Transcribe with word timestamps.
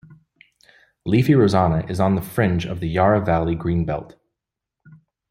Leafy 1.05 1.35
Rosanna 1.35 1.85
is 1.87 1.99
on 1.99 2.15
the 2.15 2.23
fringe 2.23 2.65
of 2.65 2.79
the 2.79 2.89
Yarra 2.89 3.23
Valley 3.23 3.53
green 3.53 3.85
belt. 3.85 4.15